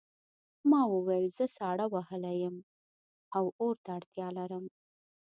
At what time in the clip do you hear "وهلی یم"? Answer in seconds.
1.93-2.55